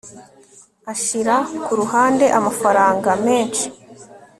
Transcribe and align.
ashira 0.93 1.35
ku 1.63 1.71
ruhande 1.79 2.25
amafaranga 2.37 3.09
menshi 3.25 3.65